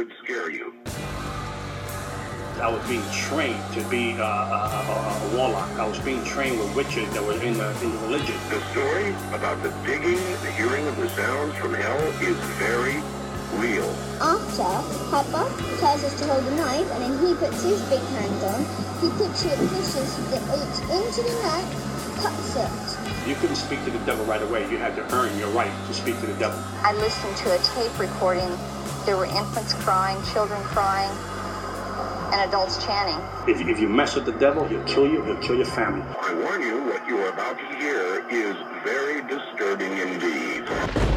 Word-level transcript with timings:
could 0.00 0.16
scare 0.24 0.48
you. 0.48 0.72
I 2.56 2.72
was 2.72 2.80
being 2.88 3.04
trained 3.12 3.60
to 3.74 3.84
be 3.90 4.16
uh, 4.16 4.24
a, 4.24 4.60
a, 4.64 4.96
a, 4.96 5.36
warlock. 5.36 5.68
I 5.76 5.86
was 5.86 5.98
being 6.00 6.24
trained 6.24 6.58
with 6.58 6.74
witches 6.74 7.04
that 7.12 7.22
were 7.22 7.36
in 7.44 7.52
the, 7.60 7.68
in 7.84 7.92
the 7.92 8.00
religion. 8.08 8.32
The 8.48 8.64
story 8.72 9.12
about 9.36 9.62
the 9.62 9.68
digging, 9.84 10.16
the 10.40 10.52
hearing 10.56 10.88
of 10.88 10.96
the 10.96 11.08
sounds 11.10 11.54
from 11.56 11.74
hell 11.74 12.00
is 12.24 12.36
very 12.56 12.96
real. 13.60 13.84
After, 14.24 14.72
Papa 15.12 15.52
tells 15.84 16.00
us 16.04 16.16
to 16.20 16.24
hold 16.32 16.44
the 16.48 16.56
knife 16.56 16.88
and 16.96 17.04
then 17.04 17.14
he 17.20 17.34
puts 17.34 17.62
his 17.62 17.80
big 17.92 18.00
hand 18.16 18.40
on. 18.56 18.60
He 19.04 19.12
puts 19.20 19.44
it, 19.44 19.58
pushes 19.68 20.16
the 20.32 20.40
H 20.40 20.80
into 20.96 21.20
the 21.28 21.36
neck, 21.44 21.68
cuts 22.24 22.56
it. 22.56 23.28
You 23.28 23.34
couldn't 23.34 23.56
speak 23.56 23.84
to 23.84 23.90
the 23.90 24.00
devil 24.08 24.24
right 24.24 24.40
away. 24.40 24.62
You 24.70 24.78
had 24.78 24.96
to 24.96 25.04
earn 25.12 25.36
your 25.38 25.50
right 25.50 25.72
to 25.88 25.92
speak 25.92 26.18
to 26.20 26.26
the 26.26 26.38
devil. 26.40 26.58
I 26.80 26.94
listened 26.94 27.36
to 27.44 27.52
a 27.52 27.58
tape 27.76 27.98
recording. 28.00 28.48
There 29.06 29.16
were 29.16 29.24
infants 29.24 29.74
crying, 29.74 30.22
children 30.32 30.62
crying 30.62 31.10
and 32.32 32.48
adults 32.48 32.84
chanting. 32.84 33.18
If, 33.52 33.60
if 33.66 33.80
you 33.80 33.88
mess 33.88 34.14
with 34.14 34.24
the 34.24 34.32
devil, 34.32 34.66
he'll 34.66 34.84
kill 34.84 35.06
you, 35.06 35.24
he'll 35.24 35.36
kill 35.38 35.56
your 35.56 35.66
family. 35.66 36.02
I 36.20 36.34
warn 36.34 36.62
you, 36.62 36.84
what 36.84 37.06
you 37.06 37.18
are 37.18 37.30
about 37.30 37.58
to 37.58 37.66
hear 37.76 38.28
is 38.28 38.56
very 38.84 39.22
disturbing 39.22 39.96
indeed. 39.98 41.09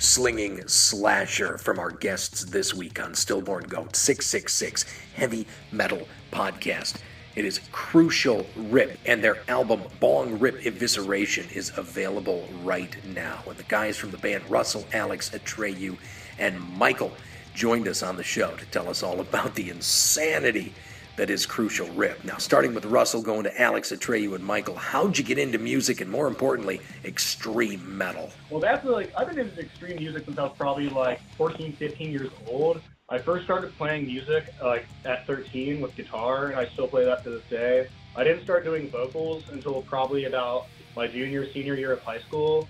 Slinging 0.00 0.66
slasher 0.66 1.58
from 1.58 1.78
our 1.78 1.90
guests 1.90 2.44
this 2.46 2.72
week 2.72 2.98
on 2.98 3.14
Stillborn 3.14 3.64
Goat 3.64 3.94
666 3.94 4.86
Heavy 5.16 5.46
Metal 5.70 6.08
Podcast. 6.32 7.02
It 7.36 7.44
is 7.44 7.60
Crucial 7.70 8.46
Rip, 8.56 8.98
and 9.04 9.22
their 9.22 9.36
album 9.46 9.82
Bong 10.00 10.38
Rip 10.38 10.62
Evisceration 10.62 11.52
is 11.54 11.70
available 11.76 12.48
right 12.64 12.96
now. 13.14 13.42
And 13.46 13.58
the 13.58 13.64
guys 13.64 13.98
from 13.98 14.12
the 14.12 14.16
band 14.16 14.48
Russell, 14.48 14.86
Alex, 14.94 15.28
Atreyu, 15.28 15.98
and 16.38 16.58
Michael 16.78 17.12
joined 17.52 17.86
us 17.86 18.02
on 18.02 18.16
the 18.16 18.24
show 18.24 18.56
to 18.56 18.64
tell 18.66 18.88
us 18.88 19.02
all 19.02 19.20
about 19.20 19.54
the 19.54 19.68
insanity 19.68 20.72
that 21.18 21.30
is 21.30 21.46
Crucial 21.46 21.88
Rip. 21.88 22.24
Now, 22.24 22.36
starting 22.36 22.74
with 22.74 22.86
Russell, 22.86 23.22
going 23.22 23.42
to 23.42 23.60
Alex, 23.60 23.90
Atreyu, 23.90 24.36
and 24.36 24.44
Michael, 24.44 24.76
how'd 24.76 25.18
you 25.18 25.24
get 25.24 25.36
into 25.36 25.58
music 25.58 26.00
and 26.00 26.08
more 26.08 26.28
importantly, 26.28 26.80
extreme 27.04 27.98
metal? 27.98 28.30
Well, 28.50 28.60
that's 28.60 28.84
like, 28.84 29.12
I've 29.18 29.28
been 29.28 29.40
into 29.40 29.60
extreme 29.60 29.96
music 29.96 30.26
since 30.26 30.38
I 30.38 30.44
was 30.44 30.56
probably 30.56 30.88
like 30.88 31.20
14, 31.36 31.72
15 31.72 32.12
years 32.12 32.30
old. 32.46 32.80
I 33.08 33.18
first 33.18 33.44
started 33.44 33.76
playing 33.76 34.06
music 34.06 34.54
like 34.62 34.86
at 35.04 35.26
13 35.26 35.80
with 35.80 35.96
guitar, 35.96 36.46
and 36.46 36.56
I 36.56 36.68
still 36.68 36.86
play 36.86 37.04
that 37.04 37.24
to 37.24 37.30
this 37.30 37.44
day. 37.50 37.88
I 38.14 38.22
didn't 38.22 38.44
start 38.44 38.62
doing 38.62 38.88
vocals 38.88 39.42
until 39.50 39.82
probably 39.82 40.26
about 40.26 40.66
my 40.94 41.08
junior, 41.08 41.50
senior 41.50 41.74
year 41.74 41.90
of 41.90 42.00
high 42.02 42.20
school. 42.20 42.68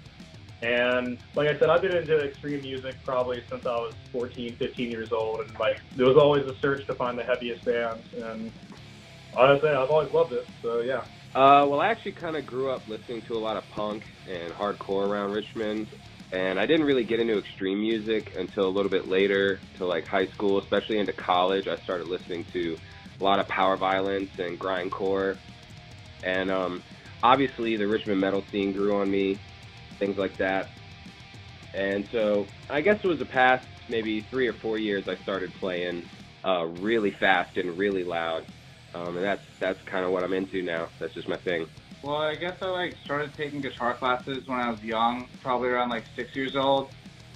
And 0.61 1.19
like 1.35 1.49
I 1.49 1.59
said, 1.59 1.71
I've 1.71 1.83
been 1.83 1.97
into 1.97 2.19
extreme 2.19 2.63
music 2.63 2.97
probably 3.05 3.43
since 3.49 3.65
I 3.65 3.77
was 3.77 3.95
14, 4.13 4.57
15 4.57 4.91
years 4.91 5.13
old. 5.13 5.41
And 5.41 5.59
like, 5.59 5.81
there 5.95 6.07
was 6.07 6.17
always 6.17 6.47
a 6.47 6.55
search 6.59 6.87
to 6.87 6.95
find 6.95 7.19
the 7.19 7.23
heaviest 7.23 7.65
bands. 7.65 8.05
And 8.15 8.51
honestly, 9.37 9.69
I've 9.69 9.91
always 9.91 10.13
loved 10.13 10.33
it. 10.33 10.47
So 10.63 10.81
yeah. 10.81 11.05
Uh, 11.35 11.65
well, 11.69 11.81
I 11.81 11.89
actually 11.89 12.13
kind 12.13 12.37
of 12.37 12.45
grew 12.45 12.71
up 12.71 12.87
listening 12.89 13.23
to 13.23 13.35
a 13.35 13.39
lot 13.39 13.57
of 13.57 13.69
punk 13.71 14.05
and 14.29 14.53
hardcore 14.53 15.09
around 15.09 15.33
Richmond. 15.33 15.87
And 16.33 16.59
I 16.59 16.67
didn't 16.67 16.87
really 16.87 17.05
get 17.05 17.21
into 17.21 17.39
extreme 17.39 17.81
music 17.81 18.35
until 18.37 18.67
a 18.67 18.69
little 18.69 18.91
bit 18.91 19.09
later, 19.09 19.61
to 19.77 19.87
like 19.87 20.07
high 20.07 20.27
school, 20.27 20.59
especially 20.59 20.99
into 20.99 21.13
college. 21.13 21.69
I 21.69 21.77
started 21.79 22.09
listening 22.09 22.45
to 22.53 22.77
a 23.21 23.25
lot 23.25 23.39
of 23.39 23.49
power 23.49 23.77
violence 23.77 24.31
and 24.39 24.59
grindcore. 24.59 25.39
And 26.25 26.51
um, 26.51 26.83
obviously, 27.23 27.77
the 27.77 27.87
Richmond 27.87 28.21
metal 28.21 28.45
scene 28.51 28.73
grew 28.73 28.97
on 28.97 29.11
me 29.11 29.39
things 29.99 30.17
like 30.19 30.37
that. 30.39 30.69
And 31.75 32.09
so 32.11 32.47
I 32.71 32.81
guess 32.81 33.01
it 33.03 33.07
was 33.07 33.19
the 33.19 33.27
past 33.27 33.67
maybe 33.89 34.21
three 34.21 34.47
or 34.49 34.53
four 34.53 34.79
years 34.79 35.09
I 35.09 35.17
started 35.17 35.53
playing 35.55 36.05
uh, 36.45 36.67
really 36.81 37.11
fast 37.11 37.57
and 37.57 37.77
really 37.77 38.05
loud. 38.05 38.45
Um, 38.95 39.17
and 39.17 39.25
that's 39.25 39.45
that's 39.59 39.81
kind 39.83 40.05
of 40.05 40.13
what 40.13 40.25
I'm 40.25 40.33
into 40.33 40.63
now. 40.63 40.89
That's 40.99 41.15
just 41.15 41.29
my 41.29 41.37
thing. 41.37 41.67
Well, 42.03 42.17
I 42.17 42.37
guess 42.37 42.57
I 42.63 42.67
like 42.67 42.97
started 43.05 43.33
taking 43.37 43.61
guitar 43.61 43.95
classes 43.95 44.47
when 44.47 44.59
I 44.59 44.71
was 44.71 44.83
young, 44.83 45.29
probably 45.43 45.69
around 45.69 45.91
like 45.91 46.05
six 46.17 46.35
years 46.35 46.57
old. 46.57 46.91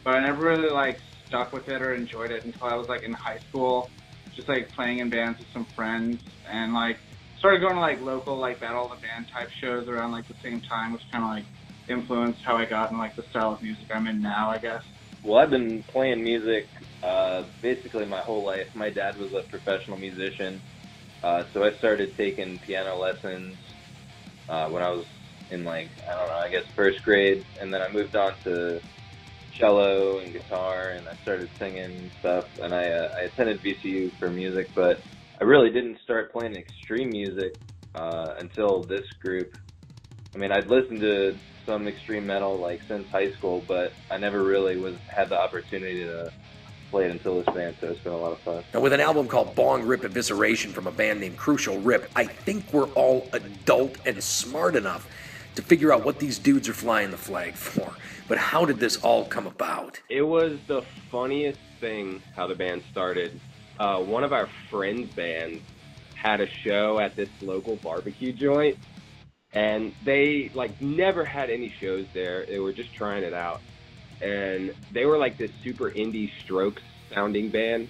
But 0.05 0.15
I 0.15 0.21
never 0.21 0.43
really 0.43 0.71
like 0.71 1.01
stuck 1.29 1.53
with 1.53 1.69
it 1.69 1.83
or 1.83 1.95
enjoyed 1.95 2.31
it 2.31 2.45
until 2.45 2.67
I 2.67 2.75
was 2.75 2.89
like 2.89 3.03
in 3.03 3.13
high 3.13 3.39
school, 3.49 3.91
just 4.35 4.49
like 4.49 4.73
playing 4.73 4.99
in 4.99 5.11
bands 5.11 5.39
with 5.39 5.49
some 5.53 5.65
friends 5.65 6.21
and 6.49 6.75
like 6.75 6.99
started 7.39 7.61
going 7.61 7.75
to 7.75 7.81
like 7.81 8.01
local 8.01 8.37
like 8.37 8.61
battle 8.61 8.91
of 8.91 8.99
the 8.99 9.07
band 9.07 9.29
type 9.29 9.51
shows 9.51 9.89
around 9.89 10.13
like 10.13 10.27
the 10.29 10.35
same 10.43 10.61
time, 10.61 10.93
which 10.93 11.03
kind 11.11 11.25
of 11.25 11.31
like 11.31 11.45
influenced 11.89 12.41
how 12.45 12.57
I 12.57 12.65
got 12.65 12.91
in 12.91 12.99
like 12.99 13.17
the 13.17 13.25
style 13.31 13.53
of 13.53 13.63
music 13.63 13.89
I'm 13.95 14.07
in 14.07 14.23
now, 14.23 14.51
I 14.51 14.59
guess. 14.59 14.83
Well, 15.23 15.39
I've 15.39 15.51
been 15.51 15.85
playing 15.93 16.23
music 16.23 16.69
uh, 17.03 17.43
basically 17.63 18.07
my 18.07 18.23
whole 18.23 18.45
life. 18.45 18.67
My 18.75 18.91
dad 18.91 19.17
was 19.17 19.33
a 19.33 19.49
professional 19.51 19.97
musician, 19.97 20.63
uh, 21.23 21.43
so 21.53 21.63
I 21.63 21.71
started 21.79 22.11
taking 22.17 22.61
piano 22.65 22.97
lessons 22.97 23.59
uh, 24.49 24.69
when 24.69 24.83
I 24.83 24.91
was 24.91 25.07
in 25.51 25.65
like 25.65 25.91
I 26.09 26.15
don't 26.15 26.29
know, 26.29 26.37
I 26.37 26.51
guess 26.51 26.65
first 26.77 26.99
grade, 27.05 27.45
and 27.61 27.73
then 27.73 27.81
I 27.83 27.93
moved 27.93 28.17
on 28.17 28.33
to 28.45 28.81
cello 29.61 30.19
and 30.21 30.33
guitar, 30.33 30.93
and 30.93 31.09
I 31.09 31.13
started 31.23 31.51
singing 31.59 31.85
and 31.85 32.11
stuff. 32.19 32.45
And 32.59 32.75
I 32.75 32.87
uh, 32.89 33.09
I 33.21 33.25
attended 33.27 33.61
VCU 33.63 34.13
for 34.19 34.31
music, 34.31 34.71
but 34.75 35.05
I 35.41 35.45
really 35.45 35.71
didn't 35.71 35.99
start 36.05 36.33
playing 36.33 36.55
extreme 36.55 37.11
music 37.11 37.53
uh, 37.95 38.35
until 38.39 38.87
this 38.87 39.05
group. 39.21 39.51
I 40.35 40.39
mean, 40.39 40.53
I'd 40.53 40.69
listened 40.69 41.01
to 41.01 41.37
some 41.67 41.87
extreme 41.87 42.27
metal 42.27 42.57
like 42.57 42.81
since 42.89 43.07
high 43.09 43.33
school, 43.33 43.63
but 43.69 43.93
I 44.11 44.17
never 44.17 44.43
really 44.43 44.77
was 44.77 44.97
had 45.09 45.29
the 45.29 45.41
opportunity 45.41 46.05
to 46.05 46.33
play 46.91 47.07
it 47.07 47.11
until 47.11 47.43
this 47.43 47.55
band. 47.55 47.77
So 47.81 47.89
it's 47.89 48.01
been 48.01 48.13
a 48.13 48.17
lot 48.17 48.33
of 48.33 48.39
fun. 48.41 48.65
Now, 48.73 48.81
with 48.81 48.93
an 48.93 49.01
album 49.01 49.29
called 49.29 49.55
Bong 49.55 49.83
Rip 49.83 50.03
Evisceration 50.03 50.71
from 50.71 50.87
a 50.87 50.91
band 50.91 51.21
named 51.21 51.37
Crucial 51.37 51.79
Rip, 51.81 52.11
I 52.17 52.25
think 52.25 52.73
we're 52.73 52.89
all 52.91 53.29
adult 53.33 53.97
and 54.07 54.23
smart 54.23 54.77
enough 54.77 55.09
to 55.55 55.63
figure 55.63 55.93
out 55.93 56.05
what 56.05 56.19
these 56.19 56.39
dudes 56.39 56.69
are 56.69 56.75
flying 56.75 57.11
the 57.11 57.17
flag 57.17 57.55
for. 57.55 57.93
But 58.29 58.39
how 58.39 58.65
did 58.65 58.79
this 58.79 58.97
all 58.99 59.27
come 59.27 59.47
about? 59.47 60.01
It 60.09 60.23
was 60.23 60.59
the 60.67 60.83
funniest 61.11 61.61
thing 61.81 62.23
how 62.35 62.47
the 62.47 62.55
band 62.55 62.83
started. 62.91 63.39
Uh, 63.79 64.01
one 64.01 64.25
of 64.25 64.33
our 64.33 64.49
friends' 64.71 65.13
bands 65.15 65.63
had 66.15 66.41
a 66.41 66.47
show 66.47 67.01
at 67.01 67.17
this 67.17 67.29
local 67.41 67.77
barbecue 67.77 68.33
joint, 68.33 68.79
and 69.53 69.95
they 70.05 70.51
like 70.55 70.81
never 70.81 71.25
had 71.25 71.51
any 71.51 71.69
shows 71.69 72.07
there. 72.13 72.47
They 72.47 72.59
were 72.59 72.73
just 72.73 72.95
trying 72.95 73.23
it 73.23 73.35
out, 73.35 73.61
and 74.21 74.75
they 74.93 75.05
were 75.05 75.19
like 75.19 75.37
this 75.39 75.51
super 75.63 75.91
indie 75.91 76.31
Strokes 76.41 76.83
sounding 77.13 77.51
band, 77.51 77.89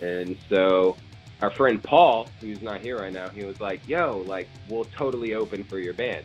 and 0.00 0.36
so 0.48 0.96
our 1.42 1.50
friend 1.50 1.82
Paul, 1.82 2.28
who's 2.40 2.62
not 2.62 2.80
here 2.80 2.98
right 2.98 3.12
now, 3.12 3.28
he 3.28 3.44
was 3.44 3.60
like, 3.60 3.86
"Yo, 3.88 4.24
like 4.26 4.48
we'll 4.68 4.86
totally 4.86 5.34
open 5.34 5.64
for 5.64 5.78
your 5.78 5.94
band." 5.94 6.24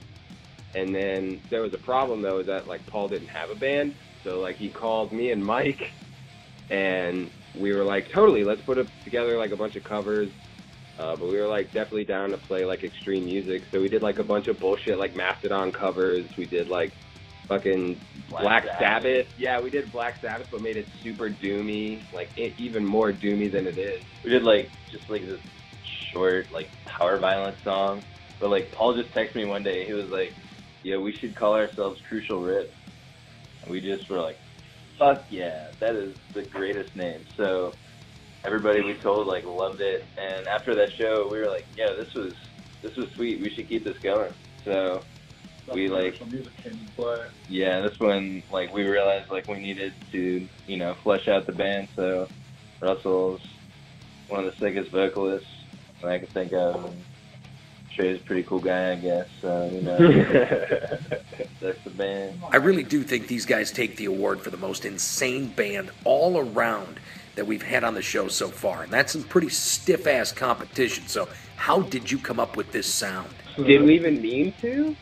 And 0.75 0.93
then 0.93 1.41
there 1.49 1.61
was 1.61 1.73
a 1.73 1.79
problem 1.79 2.21
though 2.21 2.43
that 2.43 2.67
like 2.67 2.85
Paul 2.85 3.07
didn't 3.07 3.29
have 3.29 3.49
a 3.49 3.55
band, 3.55 3.95
so 4.23 4.39
like 4.39 4.57
he 4.57 4.69
called 4.69 5.11
me 5.11 5.31
and 5.31 5.43
Mike, 5.43 5.91
and 6.69 7.31
we 7.57 7.73
were 7.73 7.83
like, 7.83 8.09
totally, 8.09 8.43
let's 8.43 8.61
put 8.61 8.77
it 8.77 8.87
together 9.03 9.37
like 9.37 9.51
a 9.51 9.55
bunch 9.55 9.75
of 9.75 9.83
covers. 9.83 10.29
Uh, 10.97 11.15
but 11.15 11.27
we 11.27 11.37
were 11.37 11.47
like 11.47 11.67
definitely 11.73 12.05
down 12.05 12.29
to 12.29 12.37
play 12.37 12.63
like 12.63 12.83
extreme 12.83 13.25
music, 13.25 13.63
so 13.71 13.81
we 13.81 13.89
did 13.89 14.01
like 14.01 14.19
a 14.19 14.23
bunch 14.23 14.47
of 14.47 14.59
bullshit 14.59 14.97
like 14.97 15.15
Mastodon 15.15 15.73
covers. 15.73 16.25
We 16.37 16.45
did 16.45 16.69
like 16.69 16.93
fucking 17.49 17.99
Black 18.29 18.43
Black, 18.43 18.63
Sabbath. 18.79 18.79
Sabbath. 18.79 19.25
Yeah, 19.37 19.61
we 19.61 19.69
did 19.69 19.91
Black 19.91 20.15
Sabbath, 20.21 20.47
but 20.51 20.61
made 20.61 20.77
it 20.77 20.87
super 21.03 21.29
doomy, 21.29 22.05
like 22.13 22.29
e- 22.37 22.55
even 22.57 22.85
more 22.85 23.11
doomy 23.11 23.51
than 23.51 23.67
it 23.67 23.77
is. 23.77 23.99
We 24.23 24.29
did 24.29 24.43
like 24.43 24.71
just 24.89 25.03
like 25.09 25.21
this 25.21 25.39
short 26.13 26.47
like 26.53 26.69
power 26.97 27.19
violence 27.19 27.57
song, 27.65 28.01
but 28.39 28.49
like 28.49 28.71
Paul 28.71 28.95
just 28.95 29.13
texted 29.13 29.35
me 29.35 29.45
one 29.45 29.63
day. 29.63 29.85
He 29.85 29.93
was 29.93 30.09
like, 30.09 30.33
"Yeah, 30.83 30.97
we 30.97 31.13
should 31.19 31.35
call 31.35 31.55
ourselves 31.55 31.99
Crucial 32.07 32.39
Rip," 32.39 32.73
and 33.63 33.71
we 33.71 33.81
just 33.81 34.09
were 34.09 34.21
like, 34.21 34.37
"Fuck 34.97 35.25
yeah, 35.29 35.67
that 35.81 35.95
is 35.95 36.15
the 36.33 36.43
greatest 36.43 36.95
name." 36.95 37.25
So 37.35 37.75
everybody 38.45 38.81
we 38.81 38.93
told 38.95 39.27
like 39.27 39.45
loved 39.45 39.81
it, 39.81 40.05
and 40.17 40.47
after 40.47 40.75
that 40.75 40.91
show, 40.91 41.27
we 41.31 41.39
were 41.39 41.47
like, 41.47 41.65
"Yeah, 41.75 41.91
this 41.93 42.13
was 42.13 42.33
this 42.81 42.95
was 42.95 43.09
sweet. 43.11 43.41
We 43.41 43.49
should 43.49 43.67
keep 43.67 43.83
this 43.83 43.97
going." 43.99 44.33
So 44.63 45.01
we 45.73 45.87
like 45.87 46.25
music 46.27 46.55
came 46.57 46.73
into 46.73 46.91
play. 46.93 47.25
yeah, 47.49 47.81
that's 47.81 47.99
when 47.99 48.43
like 48.51 48.73
we 48.73 48.87
realized 48.87 49.29
like 49.31 49.47
we 49.47 49.59
needed 49.59 49.93
to 50.11 50.47
you 50.67 50.77
know 50.77 50.93
flesh 51.03 51.27
out 51.27 51.45
the 51.45 51.51
band. 51.51 51.87
So 51.95 52.27
Russell's 52.81 53.41
one 54.27 54.45
of 54.45 54.51
the 54.51 54.59
sickest 54.59 54.91
vocalists 54.91 55.49
that 56.01 56.11
I 56.11 56.19
can 56.19 56.27
think 56.27 56.53
of. 56.53 56.85
And 56.85 57.01
Trey's 57.95 58.19
a 58.19 58.23
pretty 58.23 58.43
cool 58.43 58.59
guy, 58.59 58.91
I 58.91 58.95
guess. 58.95 59.27
So 59.41 59.69
you 59.71 59.81
know, 59.81 59.97
that's 61.61 61.83
the 61.83 61.91
band. 61.95 62.41
I 62.51 62.57
really 62.57 62.83
do 62.83 63.03
think 63.03 63.27
these 63.27 63.45
guys 63.45 63.71
take 63.71 63.97
the 63.97 64.05
award 64.05 64.41
for 64.41 64.49
the 64.49 64.57
most 64.57 64.85
insane 64.85 65.47
band 65.47 65.91
all 66.03 66.37
around 66.37 66.99
that 67.35 67.45
we've 67.45 67.61
had 67.61 67.83
on 67.83 67.93
the 67.93 68.01
show 68.01 68.27
so 68.27 68.47
far. 68.47 68.83
And 68.83 68.91
that's 68.91 69.13
some 69.13 69.23
pretty 69.23 69.49
stiff 69.49 70.07
ass 70.07 70.31
competition. 70.31 71.07
So, 71.07 71.27
how 71.55 71.81
did 71.81 72.11
you 72.11 72.17
come 72.17 72.39
up 72.39 72.57
with 72.57 72.71
this 72.71 72.91
sound? 72.91 73.29
Did 73.57 73.83
we 73.83 73.95
even 73.95 74.21
mean 74.21 74.53
to? 74.61 74.95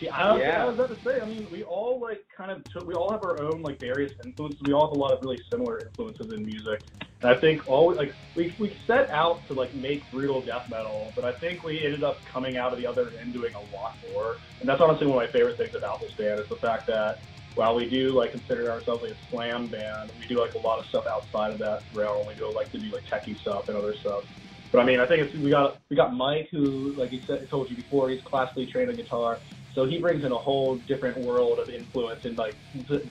Yeah, 0.00 0.14
I 0.14 0.32
was, 0.32 0.40
Yeah. 0.40 0.62
I 0.62 0.64
was 0.66 0.74
about 0.74 0.88
to 0.90 1.02
say. 1.02 1.20
I 1.20 1.24
mean, 1.24 1.46
we 1.50 1.62
all 1.64 1.98
like 1.98 2.24
kind 2.36 2.50
of 2.50 2.62
took. 2.64 2.86
We 2.86 2.94
all 2.94 3.10
have 3.10 3.24
our 3.24 3.40
own 3.40 3.62
like 3.62 3.80
various 3.80 4.12
influences. 4.24 4.60
We 4.62 4.72
all 4.72 4.88
have 4.88 4.96
a 4.96 4.98
lot 4.98 5.12
of 5.12 5.22
really 5.22 5.40
similar 5.50 5.78
influences 5.80 6.32
in 6.32 6.44
music. 6.44 6.82
And 7.22 7.30
I 7.30 7.34
think 7.34 7.68
all 7.68 7.94
like 7.94 8.14
we 8.34 8.54
we 8.58 8.76
set 8.86 9.08
out 9.10 9.46
to 9.48 9.54
like 9.54 9.74
make 9.74 10.08
brutal 10.10 10.42
death 10.42 10.68
metal, 10.70 11.12
but 11.14 11.24
I 11.24 11.32
think 11.32 11.64
we 11.64 11.82
ended 11.82 12.04
up 12.04 12.22
coming 12.26 12.58
out 12.58 12.72
of 12.72 12.78
the 12.78 12.86
other 12.86 13.10
end 13.18 13.32
doing 13.32 13.54
a 13.54 13.76
lot 13.76 13.96
more. 14.12 14.36
And 14.60 14.68
that's 14.68 14.80
honestly 14.80 15.06
one 15.06 15.22
of 15.22 15.28
my 15.28 15.32
favorite 15.32 15.56
things 15.56 15.74
about 15.74 16.00
this 16.00 16.12
band 16.12 16.40
is 16.40 16.48
the 16.48 16.56
fact 16.56 16.86
that 16.88 17.20
while 17.56 17.74
we 17.74 17.88
do 17.88 18.12
like 18.12 18.32
consider 18.32 18.70
ourselves 18.70 19.02
like 19.02 19.12
a 19.12 19.30
slam 19.30 19.66
band, 19.68 20.12
we 20.18 20.26
do 20.26 20.38
like 20.38 20.54
a 20.54 20.58
lot 20.58 20.78
of 20.78 20.86
stuff 20.86 21.04
outside 21.10 21.50
of 21.50 21.58
that 21.58 21.82
realm. 21.92 22.26
We 22.26 22.34
do 22.34 22.52
like 22.54 22.70
to 22.72 22.78
do 22.78 22.90
like 22.92 23.04
techie 23.06 23.38
stuff 23.40 23.68
and 23.68 23.76
other 23.76 23.94
stuff. 24.00 24.24
But 24.70 24.80
I 24.80 24.84
mean, 24.84 25.00
I 25.00 25.06
think 25.06 25.22
it's, 25.22 25.34
we 25.36 25.50
got 25.50 25.78
we 25.88 25.96
got 25.96 26.14
Mike, 26.14 26.48
who 26.50 26.92
like 26.96 27.10
he 27.10 27.24
said, 27.26 27.48
told 27.48 27.70
you 27.70 27.76
before, 27.76 28.10
he's 28.10 28.20
classically 28.22 28.66
trained 28.66 28.90
on 28.90 28.96
guitar, 28.96 29.40
so 29.74 29.86
he 29.86 29.98
brings 29.98 30.22
in 30.22 30.32
a 30.32 30.36
whole 30.36 30.76
different 30.76 31.16
world 31.18 31.58
of 31.58 31.70
influence 31.70 32.24
and 32.24 32.36
like 32.36 32.56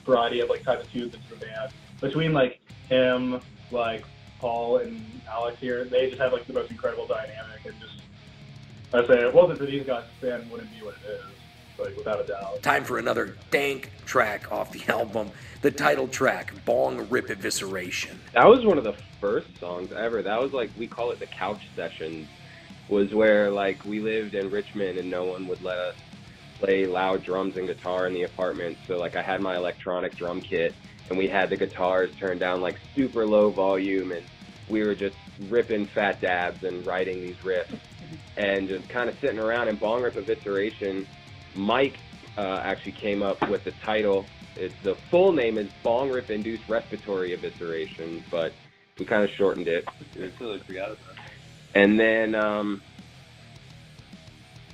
variety 0.04 0.40
of 0.40 0.48
like 0.48 0.62
type 0.62 0.80
of 0.80 0.90
tunes 0.92 1.12
into 1.12 1.28
the 1.28 1.36
band. 1.36 1.72
Between 2.00 2.32
like 2.32 2.60
him, 2.88 3.40
like 3.72 4.04
Paul 4.38 4.78
and 4.78 5.22
Alex 5.28 5.58
here, 5.60 5.88
they 5.90 6.08
just 6.08 6.20
have 6.22 6.32
like 6.32 6.46
the 6.46 6.52
most 6.52 6.70
incredible 6.70 7.08
dynamic 7.08 7.64
and 7.64 7.74
just. 7.80 7.94
I 8.94 9.04
say, 9.08 9.20
it 9.20 9.34
wasn't 9.34 9.58
for 9.58 9.66
these 9.66 9.84
guys, 9.84 10.04
the 10.20 10.28
band 10.28 10.48
wouldn't 10.48 10.70
be 10.70 10.80
what 10.82 10.94
it 10.94 11.10
is, 11.10 11.36
like 11.78 11.96
without 11.96 12.20
a 12.20 12.24
doubt. 12.24 12.62
Time 12.62 12.84
for 12.84 12.98
another 12.98 13.36
dank 13.50 13.90
track 14.04 14.50
off 14.52 14.72
the 14.72 14.84
album, 14.92 15.30
the 15.62 15.70
title 15.70 16.08
track, 16.08 16.52
Bong 16.64 17.08
Rip 17.08 17.28
Evisceration. 17.28 18.16
That 18.32 18.46
was 18.46 18.64
one 18.64 18.78
of 18.78 18.84
the 18.84 18.94
first 19.20 19.58
songs 19.58 19.92
ever. 19.92 20.22
That 20.22 20.40
was 20.40 20.52
like 20.52 20.70
we 20.78 20.86
call 20.86 21.10
it 21.10 21.18
the 21.18 21.26
couch 21.26 21.62
sessions. 21.74 22.28
Was 22.88 23.12
where 23.12 23.50
like 23.50 23.84
we 23.84 24.00
lived 24.00 24.34
in 24.34 24.48
Richmond 24.50 24.98
and 24.98 25.10
no 25.10 25.24
one 25.24 25.48
would 25.48 25.62
let 25.62 25.78
us 25.78 25.96
play 26.58 26.86
loud 26.86 27.22
drums 27.22 27.56
and 27.56 27.66
guitar 27.66 28.06
in 28.06 28.14
the 28.14 28.22
apartment. 28.22 28.78
So 28.86 28.96
like 28.96 29.16
I 29.16 29.22
had 29.22 29.40
my 29.40 29.56
electronic 29.56 30.16
drum 30.16 30.40
kit 30.40 30.74
and 31.08 31.18
we 31.18 31.28
had 31.28 31.50
the 31.50 31.56
guitars 31.56 32.10
turned 32.16 32.40
down 32.40 32.60
like 32.60 32.78
super 32.94 33.26
low 33.26 33.50
volume 33.50 34.12
and 34.12 34.24
we 34.68 34.84
were 34.84 34.94
just 34.94 35.16
ripping 35.48 35.86
fat 35.86 36.20
dabs 36.20 36.64
and 36.64 36.84
writing 36.86 37.20
these 37.20 37.36
riffs 37.36 37.78
and 38.36 38.68
just 38.68 38.88
kind 38.88 39.08
of 39.08 39.18
sitting 39.20 39.38
around 39.38 39.68
and 39.68 39.78
bong 39.78 40.02
rip 40.02 40.14
evisceration. 40.14 41.06
Mike 41.56 41.98
uh, 42.36 42.60
actually 42.62 42.92
came 42.92 43.22
up 43.22 43.48
with 43.48 43.64
the 43.64 43.72
title. 43.84 44.26
It's 44.56 44.74
the 44.82 44.94
full 44.94 45.32
name 45.32 45.58
is 45.58 45.68
bong 45.82 46.10
rip 46.10 46.30
induced 46.30 46.68
respiratory 46.68 47.36
evisceration, 47.36 48.22
but 48.30 48.52
we 48.98 49.04
kind 49.04 49.24
of 49.24 49.30
shortened 49.30 49.68
it. 49.68 49.86
I 50.14 50.28
totally 50.38 50.60
forgot 50.60 50.92
about. 50.92 51.16
And 51.74 52.00
then, 52.00 52.34
um, 52.34 52.80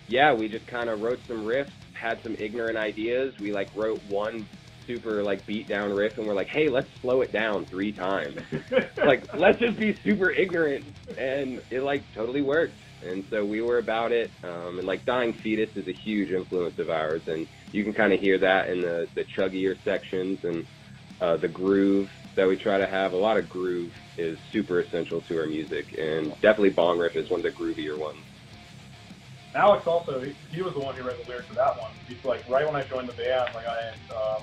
yeah, 0.07 0.33
we 0.35 0.49
just 0.49 0.67
kind 0.67 0.89
of 0.89 1.03
wrote 1.03 1.21
some 1.27 1.45
riffs, 1.45 1.73
had 1.95 2.23
some 2.23 2.37
ignorant 2.39 2.77
ideas. 2.77 3.37
We 3.39 3.53
like 3.53 3.71
wrote 3.75 4.01
one 4.09 4.47
super 4.87 5.23
like 5.23 5.45
beat 5.47 5.69
down 5.69 5.93
riff, 5.93 6.19
and 6.19 6.27
we're 6.27 6.35
like, 6.35 6.49
hey, 6.49 6.69
let's 6.69 6.89
slow 7.01 7.23
it 7.23 7.33
down 7.33 7.65
three 7.65 7.93
times. 7.93 8.41
like, 8.97 9.35
let's 9.35 9.59
just 9.59 9.79
be 9.79 9.95
super 10.05 10.31
ignorant, 10.31 10.85
and 11.19 11.61
it 11.71 11.83
like 11.83 12.03
totally 12.15 12.43
worked. 12.43 12.75
And 13.07 13.25
so 13.31 13.45
we 13.45 13.61
were 13.61 13.79
about 13.79 14.13
it. 14.13 14.31
Um, 14.43 14.79
and 14.79 14.87
like 14.87 15.05
Dying 15.05 15.35
Fetus 15.43 15.71
is 15.77 15.87
a 15.89 15.93
huge 16.05 16.31
influence 16.31 16.79
of 16.79 16.91
ours, 16.91 17.23
and 17.27 17.47
you 17.73 17.85
can 17.85 17.93
kind 17.93 18.13
of 18.13 18.21
hear 18.21 18.39
that 18.39 18.69
in 18.69 18.83
the 18.83 19.09
the 19.15 19.25
chuggier 19.37 19.75
sections 19.85 20.39
and 20.45 20.65
uh, 21.21 21.37
the 21.37 21.49
groove 21.49 22.09
that 22.37 22.47
we 22.47 22.57
try 22.57 22.79
to 22.79 22.87
have. 22.87 23.13
A 23.13 23.17
lot 23.17 23.37
of 23.37 23.49
groove 23.49 23.93
is 24.19 24.39
super 24.53 24.81
essential 24.81 25.21
to 25.23 25.39
our 25.39 25.47
music, 25.47 25.87
and 25.99 26.33
definitely 26.43 26.71
Bong 26.71 26.99
Riff 26.99 27.17
is 27.17 27.31
one 27.31 27.41
of 27.41 27.45
the 27.45 27.51
groovier 27.51 27.99
ones. 27.99 28.19
Alex 29.55 29.87
also, 29.87 30.21
he, 30.21 30.35
he 30.51 30.63
was 30.63 30.73
the 30.73 30.81
one 30.81 30.95
who 30.97 31.03
wrote 31.05 31.23
the 31.23 31.29
lyrics 31.29 31.49
for 31.49 31.55
that 31.55 31.77
one. 31.79 31.91
He's 32.09 32.25
like, 32.25 32.49
right 32.49 32.65
when 32.65 32.75
I 32.75 32.85
joined 32.89 33.09
the 33.09 33.13
band, 33.13 33.51
like 33.55 33.67
I 33.67 33.77
had, 33.85 33.97
um, 34.17 34.43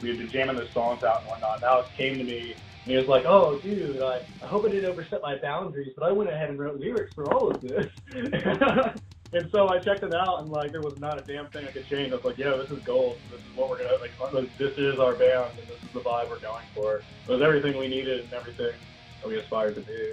we 0.00 0.08
had 0.08 0.18
been 0.18 0.30
jamming 0.32 0.56
those 0.56 0.72
songs 0.74 1.04
out 1.04 1.20
and 1.20 1.28
whatnot. 1.28 1.56
And 1.56 1.64
Alex 1.64 1.88
came 1.96 2.18
to 2.18 2.24
me 2.24 2.56
he 2.84 2.96
was 2.96 3.06
like, 3.06 3.24
oh, 3.26 3.60
dude, 3.62 4.00
I, 4.02 4.20
I 4.42 4.48
hope 4.48 4.64
I 4.66 4.70
didn't 4.70 4.90
overstep 4.90 5.20
my 5.22 5.36
boundaries, 5.40 5.92
but 5.96 6.04
I 6.06 6.12
went 6.12 6.30
ahead 6.30 6.50
and 6.50 6.58
wrote 6.58 6.80
lyrics 6.80 7.12
for 7.14 7.32
all 7.32 7.50
of 7.50 7.60
this. 7.60 7.86
and 8.12 9.48
so 9.52 9.68
I 9.68 9.78
checked 9.78 10.02
it 10.02 10.14
out 10.14 10.40
and 10.40 10.50
like, 10.50 10.72
there 10.72 10.82
was 10.82 10.98
not 10.98 11.18
a 11.18 11.22
damn 11.22 11.48
thing 11.50 11.66
I 11.68 11.72
could 11.72 11.86
change. 11.86 12.12
I 12.12 12.16
was 12.16 12.24
like, 12.24 12.38
yo, 12.38 12.58
this 12.60 12.70
is 12.76 12.82
gold. 12.84 13.22
This 13.30 13.40
is 13.40 13.54
what 13.54 13.70
we're 13.70 13.78
going 13.78 13.90
to, 13.90 13.96
uh, 13.96 14.30
like, 14.32 14.56
this 14.58 14.72
is 14.76 14.98
our 14.98 15.16
band 15.16 15.58
and 15.60 15.68
this 15.68 15.78
is 15.82 15.90
the 15.94 16.00
vibe 16.00 16.28
we're 16.28 16.40
going 16.40 16.66
for. 16.74 17.06
It 17.28 17.32
was 17.32 17.42
everything 17.42 17.78
we 17.78 17.88
needed 17.88 18.20
and 18.24 18.32
everything 18.32 18.72
that 19.22 19.28
we 19.28 19.38
aspired 19.38 19.76
to 19.76 19.82
do. 19.84 20.10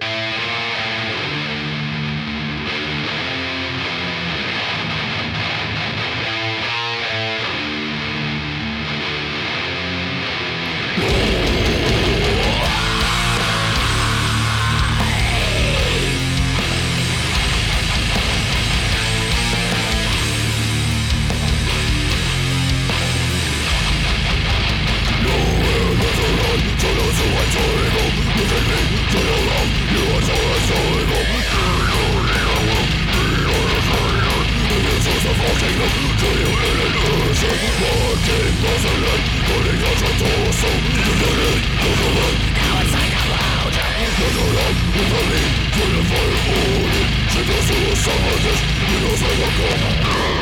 Rip 49.40 50.39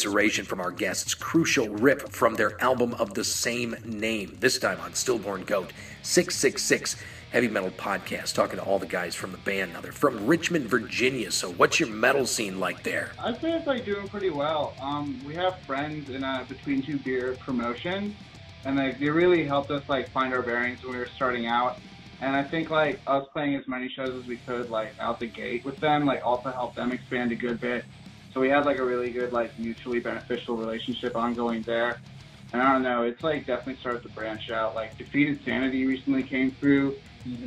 evisceration 0.00 0.46
from 0.46 0.60
our 0.60 0.70
guests. 0.70 1.14
Crucial 1.14 1.68
rip 1.68 2.08
from 2.10 2.34
their 2.34 2.60
album 2.62 2.94
of 2.94 3.14
the 3.14 3.24
same 3.24 3.76
name. 3.84 4.36
This 4.40 4.58
time 4.58 4.80
on 4.80 4.94
Stillborn 4.94 5.44
Goat 5.44 5.72
666 6.02 6.96
Heavy 7.32 7.48
Metal 7.48 7.70
Podcast. 7.70 8.34
Talking 8.34 8.56
to 8.56 8.64
all 8.64 8.78
the 8.78 8.86
guys 8.86 9.14
from 9.14 9.32
the 9.32 9.38
band. 9.38 9.72
Now 9.72 9.80
they're 9.80 9.92
from 9.92 10.26
Richmond, 10.26 10.66
Virginia. 10.66 11.30
So 11.30 11.52
what's 11.52 11.78
your 11.78 11.88
metal 11.88 12.26
scene 12.26 12.58
like 12.58 12.82
there? 12.82 13.12
I'd 13.18 13.40
say 13.40 13.52
it's 13.52 13.66
like 13.66 13.84
doing 13.84 14.08
pretty 14.08 14.30
well. 14.30 14.74
Um, 14.80 15.20
we 15.24 15.34
have 15.34 15.58
friends 15.60 16.10
in 16.10 16.24
a 16.24 16.44
Between 16.48 16.82
Two 16.82 16.98
Beer 16.98 17.36
promotion, 17.40 18.16
and 18.64 18.76
like 18.76 18.98
they 18.98 19.10
really 19.10 19.44
helped 19.44 19.70
us 19.70 19.82
like 19.88 20.10
find 20.10 20.34
our 20.34 20.42
bearings 20.42 20.82
when 20.82 20.94
we 20.94 20.98
were 20.98 21.08
starting 21.14 21.46
out. 21.46 21.78
And 22.20 22.36
I 22.36 22.42
think 22.42 22.70
like 22.70 23.00
us 23.06 23.26
playing 23.32 23.54
as 23.54 23.66
many 23.68 23.88
shows 23.88 24.10
as 24.10 24.26
we 24.26 24.36
could 24.38 24.70
like 24.70 24.92
out 24.98 25.20
the 25.20 25.26
gate 25.26 25.64
with 25.64 25.76
them, 25.78 26.06
like 26.06 26.24
also 26.24 26.50
helped 26.50 26.76
them 26.76 26.90
expand 26.90 27.32
a 27.32 27.36
good 27.36 27.60
bit. 27.60 27.84
So 28.32 28.40
we 28.40 28.48
had 28.48 28.64
like 28.64 28.78
a 28.78 28.84
really 28.84 29.10
good 29.10 29.32
like 29.32 29.58
mutually 29.58 30.00
beneficial 30.00 30.56
relationship 30.56 31.16
ongoing 31.16 31.62
there. 31.62 31.98
And 32.52 32.60
I 32.62 32.72
don't 32.72 32.82
know, 32.82 33.02
it's 33.04 33.22
like 33.22 33.46
definitely 33.46 33.76
started 33.80 34.02
to 34.02 34.08
branch 34.10 34.50
out. 34.50 34.74
Like 34.74 34.96
Defeated 34.98 35.40
Sanity 35.44 35.86
recently 35.86 36.22
came 36.22 36.50
through. 36.52 36.96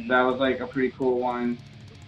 That 0.08 0.22
was 0.24 0.40
like 0.40 0.60
a 0.60 0.68
pretty 0.68 0.92
cool 0.92 1.20
one. 1.20 1.58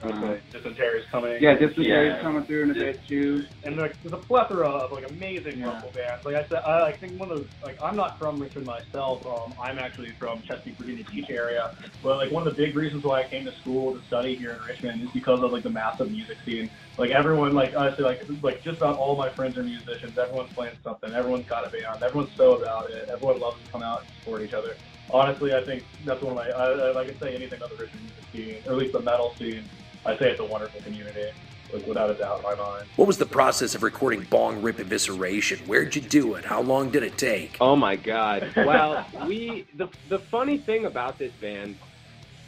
Uh, 0.03 0.35
Dysentery's 0.51 1.05
coming. 1.09 1.41
yeah, 1.41 1.53
Dysentery's 1.55 1.87
Yeah. 1.87 2.21
coming 2.21 2.43
through 2.43 2.63
in 2.63 2.71
a 2.71 2.73
bit 2.75 2.99
too. 3.07 3.45
and 3.63 3.75
like 3.77 3.95
there's 4.03 4.13
a 4.13 4.17
plethora 4.17 4.67
of 4.67 4.91
like 4.91 5.09
amazing 5.09 5.59
Yeah. 5.59 5.71
local 5.71 5.89
bands. 5.91 6.23
Like 6.25 6.35
I 6.35 6.43
said, 6.47 6.61
I, 6.65 6.87
I 6.87 6.91
think 6.91 7.19
one 7.19 7.31
of 7.31 7.39
the 7.39 7.65
like 7.65 7.81
I'm 7.81 7.95
not 7.95 8.19
from 8.19 8.37
Richmond 8.39 8.67
myself. 8.67 9.25
Um, 9.25 9.53
I'm 9.59 9.79
actually 9.79 10.11
from 10.11 10.41
Chesapeake, 10.43 10.75
Virginia 10.77 11.05
Beach 11.11 11.29
area. 11.29 11.73
But 12.03 12.17
like 12.17 12.31
one 12.31 12.45
of 12.47 12.55
the 12.55 12.61
big 12.65 12.75
reasons 12.75 13.03
why 13.03 13.21
I 13.21 13.23
came 13.23 13.45
to 13.45 13.51
school 13.53 13.95
to 13.97 14.01
study 14.05 14.35
here 14.35 14.51
in 14.51 14.59
Richmond 14.67 15.01
is 15.01 15.09
because 15.11 15.41
of 15.41 15.51
like 15.51 15.63
the 15.63 15.69
massive 15.71 16.11
music 16.11 16.37
scene. 16.45 16.69
Like 16.97 17.11
everyone, 17.11 17.53
like 17.53 17.75
honestly, 17.75 18.05
like 18.05 18.21
like 18.41 18.63
just 18.63 18.77
about 18.77 18.97
all 18.97 19.17
my 19.17 19.29
friends 19.29 19.57
are 19.57 19.63
musicians. 19.63 20.17
Everyone's 20.17 20.53
playing 20.53 20.77
something. 20.83 21.13
Everyone's 21.13 21.45
got 21.45 21.67
a 21.67 21.69
band. 21.69 22.01
Everyone's 22.01 22.33
so 22.37 22.55
about 22.55 22.89
it. 22.89 23.09
Everyone 23.09 23.39
loves 23.39 23.61
to 23.63 23.71
come 23.71 23.83
out 23.83 24.01
and 24.01 24.09
support 24.19 24.41
each 24.41 24.53
other. 24.53 24.75
Honestly, 25.11 25.53
I 25.53 25.63
think 25.63 25.83
that's 26.05 26.21
one 26.21 26.31
of 26.31 26.37
my. 26.37 26.49
I, 26.49 26.71
I, 26.71 27.01
I 27.01 27.05
can 27.05 27.19
say 27.19 27.35
anything 27.35 27.57
about 27.57 27.71
the 27.71 27.83
Richmond 27.83 28.05
music 28.05 28.23
scene, 28.31 28.63
or 28.65 28.73
at 28.73 28.77
least 28.77 28.93
the 28.93 29.01
metal 29.01 29.35
scene. 29.37 29.65
I 30.05 30.17
say 30.17 30.31
it's 30.31 30.39
a 30.39 30.45
wonderful 30.45 30.81
community, 30.81 31.31
like 31.73 31.85
without 31.85 32.11
a 32.11 32.13
doubt 32.13 32.37
in 32.37 32.43
my 32.43 32.55
mind. 32.55 32.85
What 32.95 33.07
was 33.07 33.17
the 33.17 33.25
process 33.25 33.75
of 33.75 33.83
recording 33.83 34.21
Bong 34.29 34.61
Rip 34.61 34.77
Evisceration? 34.77 35.67
Where'd 35.67 35.95
you 35.95 36.01
do 36.01 36.35
it? 36.35 36.45
How 36.45 36.61
long 36.61 36.91
did 36.91 37.03
it 37.03 37.17
take? 37.17 37.57
Oh 37.59 37.75
my 37.75 37.97
god. 37.97 38.53
Well, 38.55 39.05
we 39.27 39.67
the 39.75 39.89
the 40.07 40.19
funny 40.19 40.59
thing 40.59 40.85
about 40.85 41.17
this 41.17 41.33
band 41.41 41.77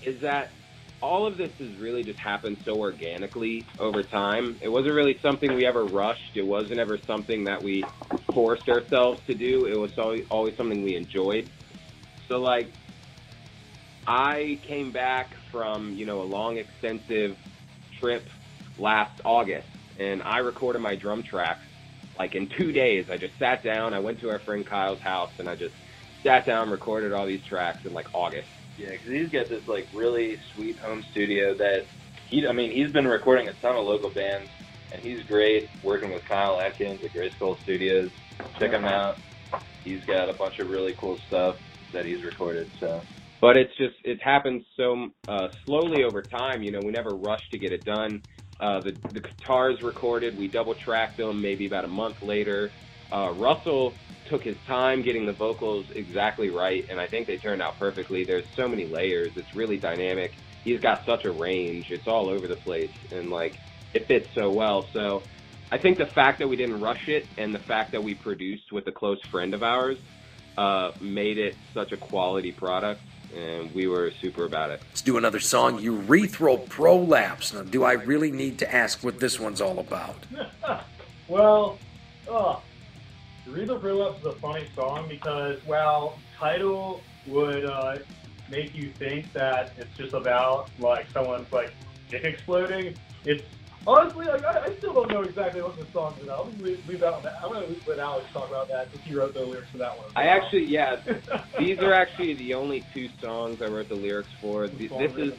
is 0.04 0.22
that 0.22 0.52
all 1.02 1.28
of 1.28 1.38
this 1.38 1.52
has 1.60 1.76
really 1.78 2.04
just 2.04 2.20
happened 2.20 2.58
so 2.66 2.76
organically 2.76 3.66
over 3.80 4.02
time. 4.02 4.58
It 4.62 4.70
wasn't 4.70 4.96
really 4.96 5.18
something 5.22 5.54
we 5.54 5.66
ever 5.66 5.86
rushed. 5.86 6.36
It 6.36 6.46
wasn't 6.46 6.80
ever 6.80 6.98
something 6.98 7.44
that 7.44 7.62
we 7.62 7.84
forced 8.34 8.68
ourselves 8.68 9.22
to 9.28 9.36
do. 9.36 9.66
It 9.66 9.78
was 9.78 9.98
always, 9.98 10.56
something 10.58 10.84
we 10.84 10.96
enjoyed. 10.96 11.50
So 12.28 12.40
like 12.40 12.72
I 14.08 14.60
came 14.64 14.92
back 14.92 15.36
from, 15.52 15.94
you 15.94 16.06
know, 16.06 16.22
a 16.22 16.24
long 16.24 16.58
extensive 16.58 17.38
trip 18.00 18.24
last 18.80 19.22
August 19.24 19.68
and 20.00 20.24
I 20.24 20.40
recorded 20.40 20.80
my 20.80 20.96
drum 20.96 21.22
tracks 21.22 21.66
like 22.18 22.34
in 22.34 22.48
two 22.48 22.72
days. 22.72 23.10
I 23.12 23.18
just 23.18 23.38
sat 23.38 23.64
down, 23.64 23.94
I 23.94 24.00
went 24.00 24.20
to 24.22 24.32
our 24.32 24.40
friend 24.40 24.66
Kyle's 24.66 25.00
house 25.00 25.32
and 25.38 25.48
I 25.48 25.56
just 25.56 25.76
sat 26.24 26.48
down, 26.48 26.72
recorded 26.72 27.14
all 27.14 27.28
these 27.28 27.44
tracks 27.44 27.86
in 27.86 27.94
like 27.94 28.08
August. 28.14 28.48
Yeah, 28.78 28.92
because 28.92 29.10
he's 29.10 29.30
got 29.30 29.50
this 29.50 29.68
like 29.68 29.88
really 29.94 30.38
sweet 30.54 30.78
home 30.80 31.04
studio 31.12 31.56
that 31.58 31.86
he. 32.30 32.46
I 32.48 32.54
mean, 32.54 32.72
he's 32.72 32.92
been 32.94 33.08
recording 33.08 33.48
a 33.48 33.54
ton 33.54 33.76
of 33.76 33.86
local 33.86 34.12
bands, 34.12 34.50
and 34.92 35.02
he's 35.02 35.24
great 35.28 35.68
working 35.84 36.12
with 36.12 36.24
Kyle 36.26 36.60
Atkins 36.60 37.00
at 37.04 37.12
Gray 37.14 37.32
Skull 37.36 37.58
Studios. 37.64 38.12
Check 38.60 38.72
him 38.72 38.86
out. 38.86 39.18
He's 39.84 40.04
got 40.06 40.30
a 40.30 40.34
bunch 40.34 40.60
of 40.60 40.70
really 40.70 40.94
cool 41.00 41.18
stuff 41.28 41.56
that 41.94 42.06
he's 42.06 42.24
recorded. 42.24 42.70
So 42.80 43.02
but 43.42 43.58
it's 43.58 43.76
just 43.78 43.96
it 44.04 44.22
happens 44.22 44.64
so 44.76 45.10
uh, 45.28 45.48
slowly 45.66 46.04
over 46.04 46.24
time. 46.24 46.64
You 46.64 46.72
know, 46.72 46.82
we 46.82 46.92
never 46.92 47.16
rush 47.16 47.42
to 47.52 47.60
get 47.60 47.72
it 47.72 47.86
done. 47.86 48.22
Uh, 48.60 48.82
the 48.82 48.98
the 49.14 49.20
guitars 49.20 49.78
recorded, 49.84 50.38
we 50.38 50.48
double 50.48 50.76
tracked 50.84 51.18
them 51.18 51.42
maybe 51.42 51.68
about 51.68 51.86
a 51.86 51.90
month 51.90 52.18
later. 52.22 52.74
Uh, 53.12 53.34
Russell 53.36 53.94
took 54.28 54.44
his 54.44 54.58
time 54.66 55.02
getting 55.02 55.26
the 55.26 55.34
vocals 55.34 55.86
exactly 55.96 56.50
right, 56.50 56.86
and 56.90 57.00
I 57.00 57.08
think 57.08 57.28
they 57.28 57.38
turned 57.38 57.62
out 57.62 57.80
perfectly. 57.80 58.24
There's 58.24 58.46
so 58.56 58.68
many 58.68 58.86
layers; 58.86 59.36
it's 59.36 59.56
really 59.56 59.78
dynamic. 59.78 60.34
He's 60.64 60.80
got 60.80 61.06
such 61.06 61.26
a 61.26 61.32
range; 61.32 61.92
it's 61.92 62.08
all 62.08 62.30
over 62.30 62.48
the 62.48 62.58
place, 62.58 62.92
and 63.12 63.30
like 63.30 63.58
it 63.94 64.08
fits 64.08 64.28
so 64.34 64.52
well. 64.52 64.86
So. 64.94 65.24
I 65.70 65.78
think 65.78 65.98
the 65.98 66.06
fact 66.06 66.40
that 66.40 66.48
we 66.48 66.56
didn't 66.56 66.80
rush 66.80 67.10
it 67.10 67.28
and 67.38 67.54
the 67.54 67.60
fact 67.60 67.92
that 67.92 68.02
we 68.02 68.16
produced 68.16 68.72
with 68.72 68.88
a 68.88 68.92
close 68.94 69.22
friend 69.24 69.54
of 69.54 69.64
ours 69.64 69.98
uh, 70.58 70.92
made 71.00 71.38
it 71.38 71.56
such 71.74 71.92
a 71.92 71.98
quality 71.98 72.52
product, 72.52 73.02
and 73.36 73.74
we 73.74 73.88
were 73.88 74.12
super 74.22 74.46
about 74.46 74.72
it. 74.72 74.82
Let's 74.90 75.02
do 75.02 75.18
another 75.18 75.40
song, 75.40 75.80
Urethral 75.80 76.68
Prolapse. 76.68 77.54
Now, 77.54 77.64
do 77.64 77.84
I 77.84 77.94
really 77.94 78.32
need 78.32 78.60
to 78.60 78.74
ask 78.74 79.04
what 79.04 79.20
this 79.20 79.40
one's 79.40 79.62
all 79.62 79.80
about? 79.80 80.16
Well, 81.30 81.78
uh, 83.48 83.52
Urethral 83.52 83.82
Prolapse 83.82 84.20
is 84.20 84.26
a 84.26 84.34
funny 84.40 84.68
song 84.76 85.08
because, 85.10 85.64
well, 85.66 86.20
title 86.38 87.04
would 87.26 87.66
uh, 87.66 87.98
make 88.50 88.76
you 88.76 88.92
think 88.92 89.32
that 89.34 89.74
it's 89.78 89.96
just 89.98 90.14
about 90.14 90.70
like 90.80 91.08
someone's 91.12 91.52
like 91.52 91.74
dick 92.10 92.24
exploding. 92.24 92.96
It's 93.26 93.44
honestly 93.86 94.26
like 94.26 94.44
I, 94.46 94.66
I 94.66 94.76
still 94.78 94.94
don't 94.94 95.12
know 95.12 95.22
exactly 95.22 95.62
what 95.62 95.78
the 95.78 95.86
song's 95.92 96.22
about. 96.22 96.46
I'm 96.46 96.52
gonna 96.52 96.64
leave, 96.64 96.88
leave 96.88 97.00
that 97.02 97.14
on 97.14 97.24
that. 97.24 97.36
I'm 97.44 97.52
gonna 97.52 97.76
let 97.86 98.00
Alex 98.00 98.30
talk 98.32 98.50
about 98.50 98.70
that 98.70 98.92
because 98.92 99.06
he 99.06 99.14
wrote 99.14 99.34
the 99.34 99.42
lyrics 99.42 99.72
for 99.72 99.78
that 99.80 99.98
one. 99.98 100.08
I 100.16 100.28
actually, 100.28 100.66
yeah, 100.66 100.98
these 101.60 101.80
are 101.80 101.94
actually 101.94 102.36
the 102.36 102.54
only 102.54 102.86
two 102.94 103.10
songs 103.22 103.62
I 103.62 103.66
wrote 103.66 103.90
the 103.90 103.96
lyrics 103.96 104.30
for. 104.40 104.68
Th- 104.68 104.92
This 104.92 105.12
is 105.18 105.34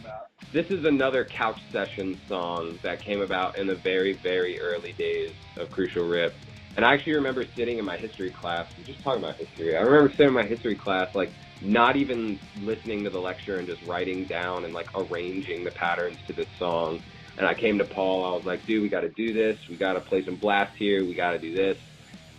this 0.52 0.66
is 0.70 0.84
another 0.84 1.24
couch 1.24 1.60
session 1.70 2.18
song 2.28 2.78
that 2.82 3.02
came 3.02 3.20
about 3.20 3.58
in 3.58 3.66
the 3.66 3.74
very, 3.74 4.14
very 4.14 4.58
early 4.60 4.92
days 4.92 5.34
of 5.58 5.70
Crucial 5.70 6.04
Rip. 6.04 6.34
And 6.78 6.86
I 6.86 6.94
actually 6.94 7.14
remember 7.14 7.44
sitting 7.56 7.80
in 7.80 7.84
my 7.84 7.96
history 7.96 8.30
class, 8.40 8.64
just 8.86 9.02
talking 9.02 9.20
about 9.20 9.34
history. 9.36 9.76
I 9.76 9.80
remember 9.80 10.12
sitting 10.12 10.28
in 10.28 10.32
my 10.32 10.46
history 10.46 10.76
class, 10.76 11.08
like 11.12 11.32
not 11.60 11.96
even 11.96 12.38
listening 12.54 13.02
to 13.02 13.10
the 13.10 13.18
lecture 13.18 13.58
and 13.58 13.66
just 13.66 13.82
writing 13.82 14.28
down 14.28 14.64
and 14.64 14.72
like 14.72 14.86
arranging 14.94 15.64
the 15.64 15.72
patterns 15.72 16.20
to 16.28 16.34
this 16.34 16.46
song. 16.56 17.00
And 17.36 17.48
I 17.48 17.54
came 17.54 17.78
to 17.78 17.84
Paul, 17.84 18.24
I 18.24 18.36
was 18.36 18.44
like, 18.46 18.64
dude, 18.64 18.80
we 18.80 18.88
got 18.88 19.00
to 19.00 19.08
do 19.08 19.34
this. 19.34 19.56
We 19.68 19.76
got 19.76 19.94
to 19.94 20.02
play 20.02 20.24
some 20.24 20.36
blast 20.36 20.70
here. 20.78 21.04
We 21.04 21.16
got 21.16 21.32
to 21.32 21.40
do 21.40 21.52
this. 21.52 21.74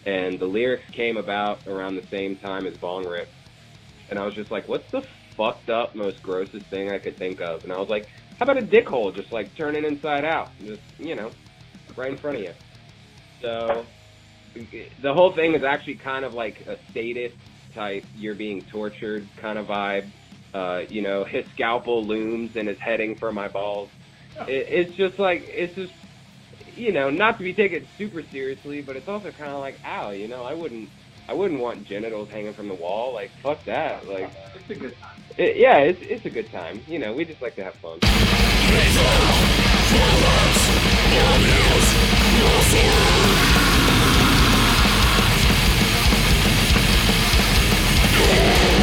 And 0.06 0.40
the 0.40 0.46
lyrics 0.46 0.86
came 0.96 1.18
about 1.18 1.60
around 1.68 1.96
the 1.96 2.08
same 2.10 2.38
time 2.38 2.66
as 2.66 2.80
Bong 2.80 3.04
Rip. 3.04 3.28
And 4.08 4.18
I 4.18 4.24
was 4.24 4.36
just 4.36 4.52
like, 4.52 4.70
what's 4.70 4.90
the 4.94 5.02
fucked 5.36 5.70
up, 5.70 5.98
most 5.98 6.22
grossest 6.22 6.70
thing 6.70 6.90
I 6.90 7.00
could 7.00 7.20
think 7.20 7.42
of? 7.42 7.66
And 7.66 7.74
I 7.74 7.78
was 7.78 7.90
like, 7.90 8.08
how 8.40 8.46
about 8.46 8.64
a 8.64 8.66
dick 8.66 8.88
hole 8.88 9.12
just 9.12 9.34
like 9.34 9.52
turning 9.58 9.84
inside 9.84 10.24
out? 10.24 10.52
Just, 10.62 10.84
you 10.98 11.18
know, 11.18 11.34
right 11.98 12.14
in 12.14 12.20
front 12.20 12.38
of 12.38 12.44
you. 12.44 12.54
So 13.42 13.86
the 15.02 15.14
whole 15.14 15.32
thing 15.32 15.54
is 15.56 15.64
actually 15.64 15.96
kind 15.96 16.26
of 16.26 16.34
like 16.34 16.66
a 16.68 16.78
sadist 16.94 17.36
type, 17.74 18.04
you're 18.16 18.36
being 18.36 18.62
tortured 18.64 19.28
kind 19.38 19.58
of 19.58 19.68
vibe. 19.68 20.10
Uh, 20.54 20.84
you 20.90 21.02
know, 21.02 21.24
his 21.24 21.46
scalpel 21.54 22.04
looms 22.04 22.56
and 22.56 22.68
is 22.68 22.80
heading 22.80 23.16
for 23.16 23.32
my 23.32 23.48
balls. 23.48 23.90
It, 24.48 24.68
it's 24.70 24.96
just 24.96 25.20
like, 25.20 25.44
it's 25.48 25.76
just, 25.76 25.94
you 26.76 26.92
know, 26.92 27.10
not 27.10 27.38
to 27.38 27.44
be 27.44 27.54
taken 27.54 27.86
super 27.98 28.24
seriously, 28.24 28.82
but 28.82 28.96
it's 28.96 29.08
also 29.08 29.32
kind 29.32 29.52
of 29.52 29.60
like, 29.60 29.76
ow, 29.86 30.10
you 30.10 30.28
know, 30.28 30.44
I 30.44 30.54
wouldn't, 30.56 30.90
I 31.28 31.34
wouldn't 31.34 31.60
want 31.60 31.86
genitals 31.86 32.30
hanging 32.30 32.54
from 32.54 32.68
the 32.68 32.74
wall. 32.74 33.14
Like, 33.14 33.30
fuck 33.44 33.64
that. 33.66 34.08
Like, 34.08 34.32
it's 34.56 34.70
a 34.72 34.76
good 34.76 35.00
time. 35.00 35.22
it, 35.38 35.58
yeah, 35.58 35.78
it's, 35.78 36.02
it's 36.02 36.26
a 36.26 36.30
good 36.32 36.52
time. 36.52 36.82
You 36.88 36.98
know, 36.98 37.14
we 37.14 37.26
just 37.26 37.42
like 37.42 37.56
to 37.58 37.64
have 37.64 37.76
fun. 37.76 38.00
Yeah, 48.20 48.79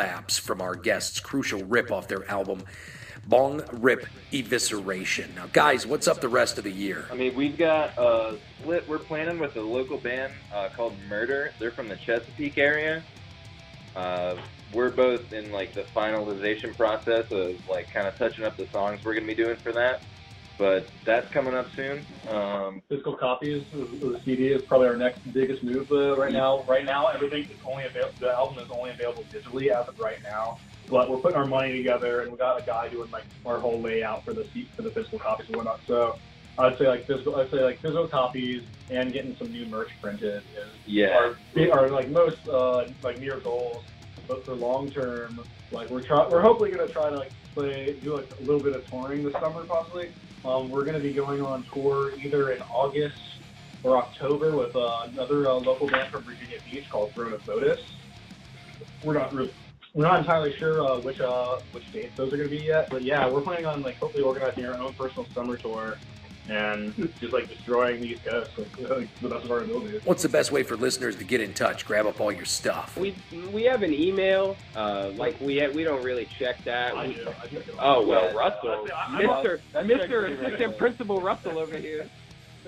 prolapse 0.00 0.38
from 0.38 0.60
our 0.60 0.74
guests. 0.74 1.20
Crucial 1.20 1.62
rip 1.64 1.90
off 1.90 2.08
their 2.08 2.28
album, 2.30 2.62
Bong 3.26 3.62
Rip 3.72 4.06
Evisceration. 4.32 5.34
Now, 5.34 5.46
guys, 5.52 5.86
what's 5.86 6.08
up 6.08 6.20
the 6.20 6.28
rest 6.28 6.58
of 6.58 6.64
the 6.64 6.70
year? 6.70 7.06
I 7.10 7.14
mean, 7.14 7.34
we've 7.34 7.56
got 7.56 7.96
a 7.98 8.38
split 8.58 8.88
we're 8.88 8.98
planning 8.98 9.38
with 9.38 9.56
a 9.56 9.60
local 9.60 9.98
band 9.98 10.32
uh, 10.54 10.70
called 10.74 10.94
Murder. 11.08 11.52
They're 11.58 11.70
from 11.70 11.88
the 11.88 11.96
Chesapeake 11.96 12.58
area. 12.58 13.02
Uh, 13.94 14.36
we're 14.72 14.90
both 14.90 15.32
in 15.32 15.50
like 15.50 15.74
the 15.74 15.82
finalization 15.82 16.76
process 16.76 17.30
of 17.32 17.56
like 17.68 17.90
kind 17.92 18.06
of 18.06 18.16
touching 18.16 18.44
up 18.44 18.56
the 18.56 18.68
songs 18.68 19.04
we're 19.04 19.14
gonna 19.14 19.26
be 19.26 19.34
doing 19.34 19.56
for 19.56 19.72
that. 19.72 20.02
But 20.60 20.92
that's 21.06 21.26
coming 21.32 21.54
up 21.54 21.68
soon. 21.74 22.06
Um, 22.28 22.82
Physical 22.90 23.16
copies 23.16 23.64
of 23.72 23.80
of 23.80 24.00
the 24.12 24.20
CD 24.26 24.48
is 24.48 24.60
probably 24.68 24.88
our 24.88 24.96
next 24.96 25.20
biggest 25.32 25.64
move 25.64 25.90
uh, 25.90 26.18
right 26.18 26.30
now. 26.34 26.66
Right 26.68 26.84
now, 26.84 27.06
everything 27.06 27.44
is 27.50 27.58
only 27.64 27.84
available. 27.88 28.12
The 28.20 28.28
album 28.28 28.58
is 28.58 28.68
only 28.70 28.90
available 28.90 29.24
digitally 29.32 29.72
as 29.72 29.88
of 29.88 29.94
right 29.98 30.20
now. 30.22 30.60
But 30.86 31.10
we're 31.10 31.16
putting 31.16 31.38
our 31.38 31.46
money 31.46 31.74
together, 31.74 32.20
and 32.20 32.30
we 32.30 32.36
got 32.36 32.58
a 32.58 32.66
guy 32.66 32.90
doing 32.90 33.10
like 33.10 33.24
our 33.46 33.58
whole 33.58 33.82
layout 33.82 34.22
for 34.22 34.34
the 34.34 34.44
seat 34.52 34.70
for 34.76 34.82
the 34.82 34.90
physical 34.90 35.18
copies 35.18 35.46
and 35.48 35.56
whatnot. 35.56 35.80
So 35.86 36.20
I'd 36.58 36.76
say 36.78 36.88
like 36.88 37.06
physical. 37.06 37.36
I'd 37.36 37.50
say 37.50 37.64
like 37.64 37.80
physical 37.80 38.08
copies 38.08 38.60
and 38.90 39.14
getting 39.14 39.34
some 39.38 39.50
new 39.50 39.64
merch 39.66 39.88
printed 40.02 40.42
is 40.44 40.76
Yeah. 40.84 41.30
are, 41.56 41.72
are 41.72 41.90
like 41.90 42.10
most 42.10 42.36
uh, 42.52 42.82
like 43.02 43.18
near 43.18 43.40
goals. 43.40 43.86
But 44.28 44.44
for 44.44 44.54
long 44.54 44.90
term, 44.90 45.40
like 45.70 45.88
we're 45.88 46.06
try- 46.06 46.28
we're 46.28 46.42
hopefully 46.42 46.70
gonna 46.70 46.92
try 46.92 47.08
to 47.08 47.16
like 47.16 47.32
play 47.54 47.94
do 48.02 48.16
like 48.16 48.28
a 48.38 48.42
little 48.42 48.60
bit 48.60 48.74
of 48.74 48.88
touring 48.88 49.24
this 49.24 49.32
summer 49.34 49.64
possibly. 49.64 50.10
Um, 50.44 50.70
we're 50.70 50.84
gonna 50.84 51.00
be 51.00 51.12
going 51.12 51.42
on 51.42 51.64
tour 51.72 52.12
either 52.16 52.50
in 52.52 52.62
August 52.62 53.18
or 53.82 53.96
October 53.96 54.56
with 54.56 54.74
uh, 54.76 55.06
another 55.06 55.48
uh, 55.48 55.54
local 55.54 55.86
band 55.88 56.10
from 56.10 56.22
Virginia 56.22 56.58
Beach 56.70 56.88
called 56.88 57.12
Throne 57.12 57.32
of 57.32 57.42
Votus. 57.44 57.80
We're 59.04 59.14
not 59.14 59.32
really, 59.32 59.52
we're 59.94 60.04
not 60.04 60.20
entirely 60.20 60.52
sure 60.52 60.82
uh, 60.82 61.00
which 61.00 61.20
uh, 61.20 61.58
which 61.72 61.90
dates 61.92 62.16
those 62.16 62.32
are 62.32 62.36
gonna 62.36 62.48
be 62.48 62.58
yet, 62.58 62.88
but 62.90 63.02
yeah, 63.02 63.28
we're 63.28 63.42
planning 63.42 63.66
on 63.66 63.82
like 63.82 63.96
hopefully 63.98 64.22
organizing 64.22 64.66
our 64.66 64.74
own 64.74 64.94
personal 64.94 65.26
summer 65.34 65.56
tour 65.56 65.98
and 66.48 66.94
just 67.20 67.32
like 67.32 67.48
destroying 67.48 68.00
the 68.00 68.08
East 68.08 68.24
Coast 68.24 68.50
like, 68.58 68.90
like, 68.90 69.20
the 69.20 69.28
best 69.28 69.44
of 69.44 69.50
our 69.52 69.58
abilities. 69.60 70.00
What's 70.04 70.22
the 70.22 70.28
best 70.28 70.50
way 70.52 70.62
for 70.62 70.76
listeners 70.76 71.16
to 71.16 71.24
get 71.24 71.40
in 71.40 71.52
touch? 71.52 71.84
Grab 71.86 72.06
up 72.06 72.20
all 72.20 72.32
your 72.32 72.44
stuff. 72.44 72.96
We 72.96 73.14
we 73.52 73.64
have 73.64 73.82
an 73.82 73.92
email. 73.92 74.56
Uh, 74.74 75.10
like 75.16 75.40
we 75.40 75.58
ha- 75.60 75.70
we 75.72 75.84
don't 75.84 76.02
really 76.02 76.26
check 76.38 76.62
that. 76.64 76.94
I 76.96 77.08
We- 77.08 77.14
do. 77.14 77.28
I 77.42 77.46
do. 77.48 77.62
oh 77.78 78.06
well, 78.06 78.24
Yeah. 78.32 78.38
Russell, 78.38 78.88
I- 78.94 79.16
I- 79.16 79.22
Mister 79.22 79.60
Mister 79.84 80.26
Assistant. 80.26 80.78
Principal 80.78 81.20
Russell 81.20 81.58
over 81.58 81.76
here. 81.76 82.08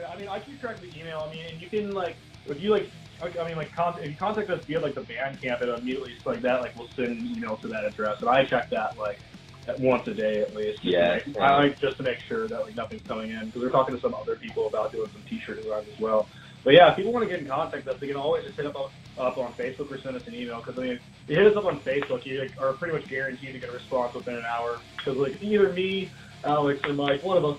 I 0.09 0.17
mean, 0.19 0.29
I 0.29 0.39
keep 0.41 0.61
track 0.61 0.77
of 0.77 0.81
the 0.83 0.99
email. 1.01 1.27
I 1.29 1.33
mean, 1.35 1.45
and 1.51 1.61
you 1.61 1.69
can 1.69 1.93
like, 1.93 2.17
if 2.47 2.61
you 2.61 2.71
like, 2.71 2.89
I 3.23 3.47
mean, 3.47 3.57
like, 3.57 3.73
con- 3.75 3.99
if 4.01 4.07
you 4.11 4.17
contact 4.17 4.51
us 4.51 4.65
via 4.65 4.81
like 4.81 4.95
the 4.95 5.03
Bandcamp, 5.03 5.61
it 5.63 5.69
immediately 5.69 6.13
like 6.25 6.41
that, 6.43 6.61
like, 6.61 6.77
we'll 6.79 6.89
send 6.97 7.09
an 7.09 7.27
email 7.27 7.57
to 7.59 7.69
that 7.69 7.85
address, 7.85 8.21
and 8.21 8.29
I 8.29 8.45
check 8.45 8.71
that 8.71 8.97
like 8.99 9.19
at 9.19 9.32
once 9.79 10.07
a 10.09 10.15
day 10.15 10.41
at 10.41 10.55
least. 10.55 10.85
Yeah, 10.85 11.15
make- 11.27 11.37
yeah. 11.37 11.43
I 11.43 11.57
like 11.57 11.81
just 11.81 11.97
to 11.99 12.03
make 12.03 12.19
sure 12.21 12.49
that 12.49 12.63
like 12.65 12.77
nothing's 12.77 13.03
coming 13.07 13.31
in 13.31 13.47
because 13.47 13.63
we're 13.63 13.71
talking 13.71 13.95
to 13.95 14.01
some 14.01 14.15
other 14.15 14.37
people 14.37 14.67
about 14.67 14.93
doing 14.93 15.09
some 15.13 15.23
T-shirt 15.29 15.63
designs 15.63 15.87
as 15.93 16.01
well. 16.01 16.27
But 16.65 16.75
yeah, 16.75 16.91
if 16.91 16.97
people 16.97 17.13
want 17.13 17.25
to 17.25 17.31
get 17.31 17.41
in 17.41 17.49
contact 17.49 17.85
with 17.87 17.95
us, 17.97 18.01
they 18.01 18.07
can 18.07 18.17
always 18.17 18.45
just 18.45 18.57
hit 18.57 18.67
up, 18.67 18.77
up 19.19 19.37
on 19.39 19.53
Facebook 19.55 19.91
or 19.91 19.99
send 19.99 20.17
us 20.17 20.27
an 20.29 20.35
email. 20.35 20.59
Because 20.59 20.79
I 20.79 20.83
mean, 20.83 20.93
if 20.93 21.01
you 21.29 21.37
hit 21.37 21.47
us 21.47 21.57
up 21.57 21.65
on 21.65 21.81
Facebook, 21.81 22.25
you 22.25 22.41
like, 22.41 22.53
are 22.61 22.73
pretty 22.75 22.95
much 22.95 23.09
guaranteed 23.09 23.53
to 23.55 23.59
get 23.59 23.69
a 23.69 23.73
response 23.73 24.15
within 24.15 24.37
an 24.37 24.45
hour. 24.45 24.79
Because 24.97 25.17
like 25.17 25.43
either 25.43 25.73
me, 25.73 26.11
Alex, 26.45 26.81
or 26.85 26.93
Mike, 26.93 27.23
one 27.25 27.37
of 27.37 27.45
us 27.45 27.59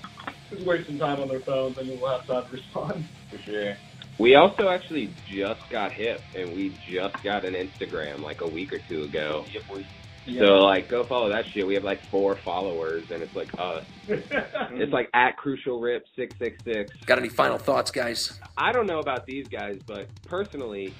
is 0.51 0.65
wasting 0.65 0.97
time 0.99 1.19
on 1.19 1.27
their 1.27 1.41
phones, 1.41 1.77
and 1.77 1.89
we'll 1.99 2.09
have 2.09 2.25
time 2.27 2.45
to 2.45 2.51
respond. 2.51 3.05
For 3.29 3.37
sure. 3.39 3.75
We 4.19 4.35
also 4.35 4.69
actually 4.69 5.09
just 5.27 5.67
got 5.69 5.91
hip 5.91 6.21
and 6.35 6.53
we 6.55 6.77
just 6.87 7.21
got 7.23 7.45
an 7.45 7.55
Instagram 7.55 8.19
like 8.21 8.41
a 8.41 8.47
week 8.47 8.71
or 8.71 8.77
two 8.87 9.03
ago. 9.03 9.43
Yep, 9.51 9.63
we- 9.73 9.87
So 10.25 10.59
like 10.59 10.87
go 10.87 11.03
follow 11.03 11.29
that 11.29 11.45
shit. 11.53 11.67
We 11.67 11.73
have 11.75 11.83
like 11.83 12.01
four 12.09 12.37
followers 12.37 13.03
and 13.11 13.21
it's 13.21 13.35
like 13.35 13.49
us. 13.57 13.85
It's 14.75 14.91
like 14.91 15.09
at 15.13 15.37
Crucial 15.37 15.79
Rip 15.79 16.05
six 16.15 16.35
six 16.39 16.57
six. 16.63 16.91
Got 17.05 17.19
any 17.19 17.29
final 17.29 17.57
thoughts, 17.57 17.91
guys? 17.91 18.39
I 18.57 18.71
don't 18.71 18.87
know 18.87 18.99
about 18.99 19.25
these 19.25 19.47
guys, 19.47 19.79
but 19.85 20.07
personally, 20.25 20.93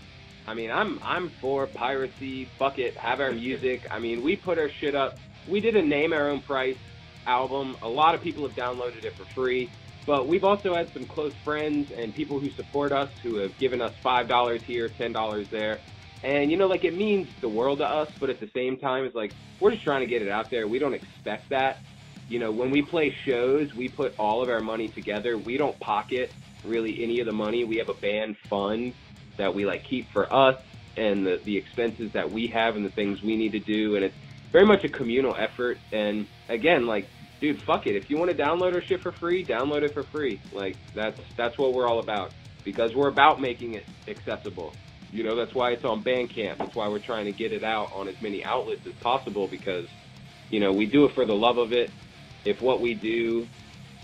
I 0.48 0.54
mean, 0.54 0.70
I'm 0.72 1.00
I'm 1.04 1.30
for 1.42 1.68
piracy. 1.68 2.46
Fuck 2.60 2.80
it, 2.80 2.96
have 2.98 3.20
our 3.20 3.32
music. 3.32 3.88
I 3.90 4.00
mean, 4.00 4.22
we 4.24 4.36
put 4.36 4.60
our 4.60 4.70
shit 4.70 4.96
up. 4.96 5.18
We 5.48 5.60
did 5.60 5.76
a 5.76 5.82
name 5.82 6.14
our 6.14 6.30
own 6.30 6.42
price 6.42 6.78
album. 7.26 7.78
A 7.82 7.88
lot 7.88 8.16
of 8.16 8.22
people 8.22 8.48
have 8.48 8.56
downloaded 8.56 9.04
it 9.06 9.16
for 9.16 9.26
free, 9.26 9.70
but 10.06 10.28
we've 10.28 10.44
also 10.44 10.76
had 10.76 10.92
some 10.94 11.06
close 11.06 11.34
friends 11.44 11.92
and 11.92 12.14
people 12.14 12.40
who 12.40 12.50
support 12.52 12.92
us 12.92 13.10
who 13.24 13.38
have 13.38 13.58
given 13.58 13.82
us 13.82 13.94
five 14.02 14.28
dollars 14.28 14.62
here, 14.64 14.88
ten 14.90 15.12
dollars 15.14 15.48
there. 15.50 15.80
And 16.24 16.50
you 16.50 16.58
know, 16.58 16.68
like 16.68 16.86
it 16.86 16.96
means 16.96 17.28
the 17.42 17.50
world 17.50 17.80
to 17.80 17.86
us, 17.86 18.10
but 18.20 18.30
at 18.30 18.40
the 18.40 18.50
same 18.54 18.78
time, 18.78 19.04
it's 19.04 19.16
like 19.16 19.34
we're 19.60 19.72
just 19.72 19.84
trying 19.84 20.02
to 20.02 20.08
get 20.08 20.22
it 20.22 20.30
out 20.30 20.50
there. 20.50 20.68
We 20.68 20.80
don't 20.80 20.94
expect 20.94 21.50
that. 21.50 21.80
You 22.30 22.40
know, 22.40 22.52
when 22.52 22.72
we 22.72 22.82
play 22.82 23.14
shows, 23.26 23.74
we 23.74 23.90
put 23.90 24.16
all 24.18 24.42
of 24.42 24.50
our 24.50 24.62
money 24.62 24.88
together. 24.88 25.38
We 25.38 25.58
don't 25.58 25.78
pocket 25.80 26.34
really 26.64 27.04
any 27.04 27.20
of 27.20 27.26
the 27.26 27.34
money. 27.34 27.66
We 27.66 27.78
have 27.78 27.90
a 27.90 27.94
band 27.94 28.38
fund 28.50 28.94
that 29.38 29.54
we 29.54 29.66
like 29.66 29.84
keep 29.84 30.10
for 30.12 30.34
us 30.34 30.58
and 30.96 31.26
the, 31.26 31.40
the 31.44 31.58
expenses 31.58 32.12
that 32.14 32.32
we 32.32 32.48
have 32.48 32.76
and 32.76 32.86
the 32.86 32.92
things 32.92 33.22
we 33.22 33.36
need 33.36 33.52
to 33.54 33.60
do. 33.60 33.96
And 33.96 34.06
it's 34.06 34.16
very 34.52 34.66
much 34.66 34.84
a 34.84 34.90
communal 34.90 35.36
effort. 35.38 35.78
And 35.92 36.28
again, 36.48 36.86
like, 36.86 37.08
dude, 37.42 37.62
fuck 37.64 37.88
it. 37.88 37.96
If 37.96 38.10
you 38.10 38.18
want 38.18 38.32
to 38.32 38.38
download 38.38 38.74
our 38.74 38.82
shit 38.82 39.02
for 39.02 39.12
free, 39.12 39.44
download 39.44 39.82
it 39.82 39.94
for 39.94 40.04
free. 40.04 40.40
Like 40.54 40.78
that's 40.94 41.20
that's 41.36 41.58
what 41.58 41.74
we're 41.74 41.88
all 41.88 42.00
about 42.00 42.32
because 42.64 42.96
we're 42.96 43.10
about 43.10 43.42
making 43.42 43.74
it 43.74 43.86
accessible. 44.08 44.74
You 45.14 45.24
know, 45.24 45.36
that's 45.36 45.54
why 45.54 45.70
it's 45.70 45.86
on 45.86 46.04
Bandcamp. 46.04 46.58
That's 46.58 46.76
why 46.76 46.88
we're 46.88 46.98
trying 46.98 47.26
to 47.26 47.32
get 47.32 47.54
it 47.54 47.64
out 47.64 47.94
on 47.94 48.08
as 48.08 48.20
many 48.20 48.44
outlets 48.44 48.82
as 48.88 48.94
possible 48.94 49.48
because, 49.48 49.86
you 50.50 50.60
know, 50.60 50.74
we 50.74 50.88
do 50.88 51.06
it 51.06 51.14
for 51.14 51.24
the 51.24 51.36
love 51.36 51.60
of 51.60 51.72
it. 51.72 51.92
If 52.46 52.64
what 52.64 52.82
we 52.82 52.96
do 52.96 53.48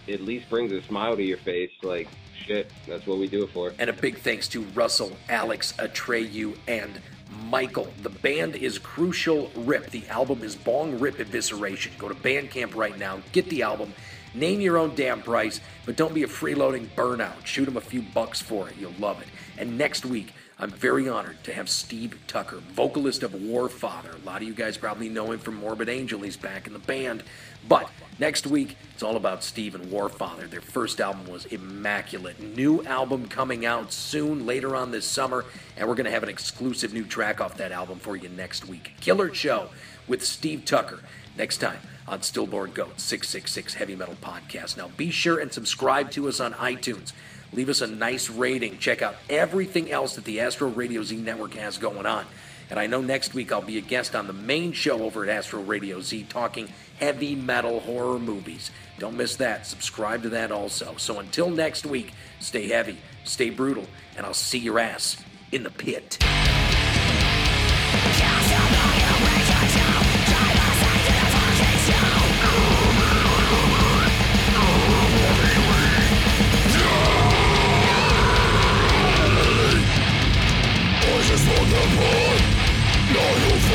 at 0.07 0.21
least 0.21 0.47
brings 0.51 0.71
a 0.71 0.83
smile 0.83 1.15
to 1.15 1.23
your 1.23 1.39
face, 1.39 1.71
like 1.81 2.07
shit, 2.45 2.71
that's 2.87 3.07
what 3.07 3.17
we 3.17 3.27
do 3.27 3.43
it 3.43 3.49
for. 3.49 3.73
And 3.79 3.89
a 3.89 3.93
big 3.93 4.19
thanks 4.19 4.47
to 4.49 4.61
Russell, 4.75 5.17
Alex, 5.29 5.73
Atreyu, 5.79 6.55
and 6.67 7.01
Michael. 7.45 7.91
The 8.03 8.09
band 8.09 8.55
is 8.55 8.77
Crucial 8.77 9.49
Rip. 9.55 9.89
The 9.89 10.07
album 10.09 10.43
is 10.43 10.55
Bong 10.55 10.99
Rip 10.99 11.17
Evisceration. 11.17 11.97
Go 11.97 12.07
to 12.07 12.15
Bandcamp 12.15 12.75
right 12.75 12.97
now, 12.99 13.19
get 13.31 13.49
the 13.49 13.63
album, 13.63 13.93
name 14.35 14.61
your 14.61 14.77
own 14.77 14.93
damn 14.93 15.23
price, 15.23 15.59
but 15.87 15.95
don't 15.95 16.13
be 16.13 16.21
a 16.21 16.27
freeloading 16.27 16.87
burnout. 16.95 17.45
Shoot 17.47 17.65
them 17.65 17.77
a 17.77 17.81
few 17.81 18.03
bucks 18.03 18.39
for 18.39 18.69
it. 18.69 18.75
You'll 18.77 18.93
love 18.99 19.19
it. 19.21 19.27
And 19.57 19.75
next 19.75 20.05
week, 20.05 20.33
I'm 20.61 20.71
very 20.71 21.07
honored 21.07 21.41
to 21.45 21.53
have 21.53 21.69
Steve 21.69 22.19
Tucker, 22.27 22.57
vocalist 22.57 23.23
of 23.23 23.31
Warfather. 23.31 24.21
A 24.21 24.25
lot 24.25 24.41
of 24.41 24.47
you 24.47 24.53
guys 24.53 24.75
probably 24.75 25.07
know 25.07 25.31
him 25.31 25.39
from 25.39 25.55
Morbid 25.55 25.87
Angel. 25.87 26.19
He's 26.19 26.35
back 26.35 26.67
in 26.67 26.73
the 26.73 26.79
band. 26.79 27.23
But 27.69 27.89
next 28.19 28.45
week, 28.45 28.75
it's 28.93 29.01
all 29.01 29.15
about 29.15 29.41
Steve 29.41 29.73
and 29.73 29.85
Warfather. 29.85 30.49
Their 30.49 30.59
first 30.59 30.99
album 30.99 31.27
was 31.31 31.45
immaculate. 31.45 32.41
New 32.41 32.83
album 32.83 33.29
coming 33.29 33.65
out 33.65 33.93
soon, 33.93 34.45
later 34.45 34.75
on 34.75 34.91
this 34.91 35.05
summer, 35.05 35.45
and 35.77 35.87
we're 35.87 35.95
going 35.95 36.03
to 36.05 36.11
have 36.11 36.23
an 36.23 36.29
exclusive 36.29 36.93
new 36.93 37.05
track 37.05 37.39
off 37.39 37.55
that 37.55 37.71
album 37.71 37.97
for 37.97 38.17
you 38.17 38.27
next 38.27 38.67
week. 38.67 38.95
Killer 38.99 39.33
Show 39.33 39.69
with 40.09 40.25
Steve 40.25 40.65
Tucker 40.65 40.99
next 41.37 41.59
time 41.59 41.79
on 42.05 42.21
Stillborn 42.21 42.71
Goat 42.71 42.99
666 42.99 43.75
Heavy 43.75 43.95
Metal 43.95 44.17
Podcast. 44.21 44.75
Now, 44.75 44.89
be 44.97 45.09
sure 45.09 45.39
and 45.39 45.53
subscribe 45.53 46.11
to 46.11 46.27
us 46.27 46.41
on 46.41 46.51
iTunes. 46.55 47.13
Leave 47.53 47.69
us 47.69 47.81
a 47.81 47.87
nice 47.87 48.29
rating. 48.29 48.77
Check 48.77 49.01
out 49.01 49.15
everything 49.29 49.91
else 49.91 50.15
that 50.15 50.25
the 50.25 50.39
Astro 50.41 50.69
Radio 50.69 51.03
Z 51.03 51.15
Network 51.17 51.53
has 51.55 51.77
going 51.77 52.05
on. 52.05 52.25
And 52.69 52.79
I 52.79 52.85
know 52.85 53.01
next 53.01 53.33
week 53.33 53.51
I'll 53.51 53.61
be 53.61 53.79
a 53.79 53.81
guest 53.81 54.15
on 54.15 54.27
the 54.27 54.33
main 54.33 54.73
show 54.73 55.01
over 55.03 55.23
at 55.23 55.29
Astro 55.29 55.61
Radio 55.61 56.01
Z 56.01 56.27
talking 56.29 56.71
heavy 56.99 57.35
metal 57.35 57.79
horror 57.79 58.19
movies. 58.19 58.69
Don't 58.99 59.17
miss 59.17 59.37
that. 59.37 59.65
Subscribe 59.65 60.21
to 60.23 60.29
that 60.29 60.51
also. 60.51 60.95
So 60.97 61.19
until 61.19 61.49
next 61.49 61.85
week, 61.85 62.13
stay 62.39 62.67
heavy, 62.67 62.97
stay 63.23 63.49
brutal, 63.49 63.87
and 64.15 64.25
I'll 64.25 64.33
see 64.33 64.59
your 64.59 64.77
ass 64.77 65.23
in 65.51 65.63
the 65.63 65.71
pit. 65.71 66.17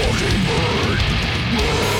Ha 0.05 0.11
ha 0.11 1.94